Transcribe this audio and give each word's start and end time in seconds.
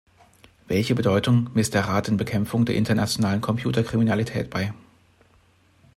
Welche 0.67 0.95
Bedeutung 0.95 1.51
misst 1.53 1.75
der 1.75 1.83
Rat 1.87 2.07
der 2.07 2.13
Bekämpfung 2.13 2.65
der 2.65 2.73
internationalen 2.73 3.39
Computerkriminalität 3.39 4.49
bei? 4.49 4.73